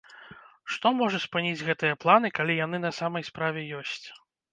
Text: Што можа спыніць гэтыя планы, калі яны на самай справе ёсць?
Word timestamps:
Што 0.75 0.87
можа 1.01 1.19
спыніць 1.25 1.65
гэтыя 1.67 1.97
планы, 2.05 2.31
калі 2.39 2.55
яны 2.65 2.77
на 2.87 2.91
самай 3.01 3.27
справе 3.29 3.61
ёсць? 3.83 4.01